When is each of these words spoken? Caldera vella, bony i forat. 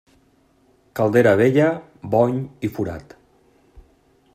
Caldera 0.99 1.33
vella, 1.43 1.67
bony 2.17 2.41
i 2.69 2.73
forat. 2.79 3.15